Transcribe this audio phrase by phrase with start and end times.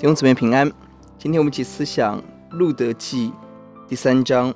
[0.00, 0.66] 弟兄姊妹平安，
[1.18, 2.18] 今天我们一起思想
[2.52, 3.28] 《路德记》
[3.86, 4.50] 第三章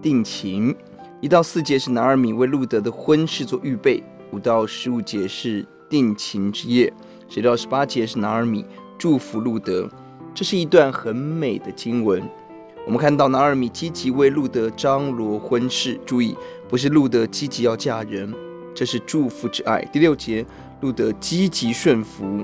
[0.00, 0.74] 定情，
[1.20, 4.02] 一到四节是拿俄米为路德的婚事做预备，
[4.32, 6.90] 五到十五节是定情之夜，
[7.28, 8.64] 十六到十八节是拿俄米
[8.96, 9.86] 祝福路德。
[10.34, 12.26] 这是一段很美的经文。
[12.86, 16.34] 我们看到拿俄米积极为路德张罗婚事，注意
[16.70, 18.34] 不是路德积极要嫁人，
[18.74, 19.84] 这是祝福之爱。
[19.92, 20.46] 第六节，
[20.80, 22.42] 路德积极顺服。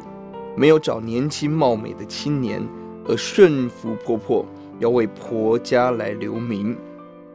[0.56, 2.66] 没有找年轻貌美的青年，
[3.06, 4.46] 而顺服婆婆，
[4.78, 6.76] 要为婆家来留名。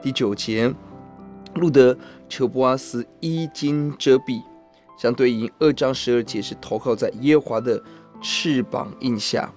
[0.01, 0.73] 第九节，
[1.53, 1.95] 路德
[2.27, 4.41] 求波阿斯衣襟遮蔽，
[4.97, 7.81] 相对应二章十二节是投靠在耶华的
[8.21, 9.53] 翅膀荫下。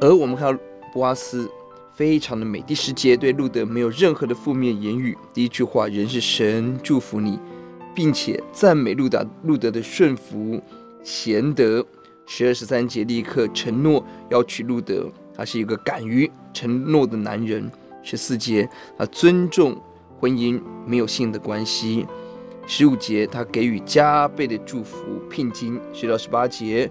[0.00, 1.48] 而我们看到波阿斯
[1.92, 2.62] 非常的美。
[2.62, 7.38] 第十节对路德没有任何的负面言语，第一句话仍是神祝福你，
[7.94, 10.58] 并且赞美路达路德的顺服
[11.04, 11.84] 贤德。
[12.34, 17.70] 十二十三节立刻承诺要娶路德，他是一个敢于承诺的男人。
[18.02, 18.66] 十四节
[18.96, 19.78] 他尊重
[20.18, 22.06] 婚姻没有性的关系。
[22.66, 25.78] 十五节他给予加倍的祝福聘金。
[25.92, 26.90] 十六十八节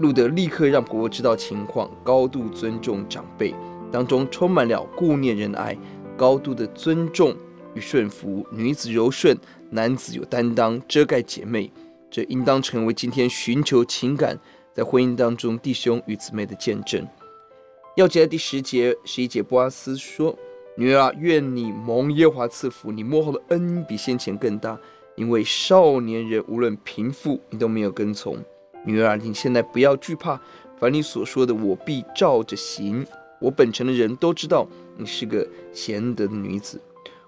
[0.00, 3.54] 路德立刻让婆婆知道情况，高度尊重长辈，
[3.90, 5.74] 当中充满了顾念仁爱，
[6.14, 7.34] 高度的尊重
[7.72, 8.46] 与顺服。
[8.50, 9.34] 女子柔顺，
[9.70, 11.72] 男子有担当，遮盖姐妹。
[12.14, 14.38] 这应当成为今天寻求情感
[14.72, 17.04] 在婚姻当中弟兄与姊妹的见证。
[17.96, 20.32] 要节第十节、十一节，波阿斯说
[20.78, 24.78] ：“女儿，愿你蒙耶华赐福，你幕后的恩比先前更大，
[25.16, 28.38] 因为少年人无论贫富，你都没有跟从。
[28.84, 30.40] 女儿，你现在不要惧怕，
[30.78, 33.04] 凡你所说的，我必照着行。
[33.40, 36.80] 我本城的人都知道你是个贤德的女子。”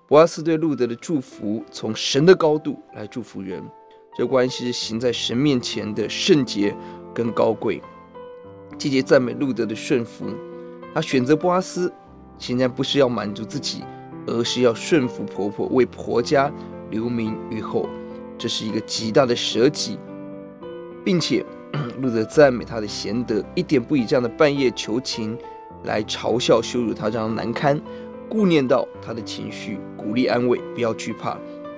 [0.07, 3.61] 波阿斯对路德的祝福，从神的高度来祝福人。
[4.17, 6.75] 这关系是行在神面前的圣洁
[7.13, 7.83] 跟高贵，
[8.79, 10.25] 季节赞美路德的顺服。
[10.95, 11.93] 他选择波阿斯，
[12.39, 13.85] 显然不是要满足自己，
[14.27, 16.51] 而是要顺服婆婆，为婆家
[16.89, 17.87] 留名于后。
[18.39, 19.99] 这是一个极大的舍己，
[21.05, 21.45] 并且
[22.01, 25.37] 路德赞美他的贤德，一点不以这样的半夜求情
[25.85, 27.79] 来嘲笑羞辱他，这样难堪。
[28.31, 31.37] 顾念到他的情绪，鼓励安慰，不要惧怕。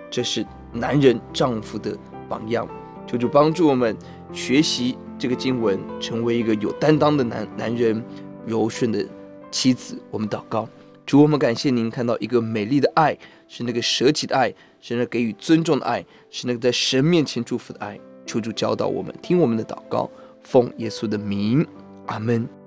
[0.09, 2.69] 这是男人丈夫的榜样，
[3.06, 3.97] 求主帮助我们
[4.33, 8.03] 学习这个经文，成为一个有担当的男男人，
[8.47, 9.05] 柔顺的
[9.50, 9.99] 妻子。
[10.11, 10.69] 我们祷告，
[11.06, 13.17] 主，我们感谢您看到一个美丽的爱，
[13.49, 17.99] 是那个舍己的爱，是那给予尊重的爱，是那个在神面前祝福的爱。
[18.27, 20.11] 求主教导我们，听我们的祷告，
[20.43, 21.67] 奉耶稣的名，
[22.06, 22.58] 阿门。